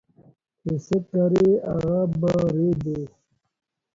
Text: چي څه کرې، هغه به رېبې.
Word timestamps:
چي 0.63 0.73
څه 0.85 0.97
کرې، 1.09 1.49
هغه 1.71 1.99
به 2.19 2.33
رېبې. 2.55 3.01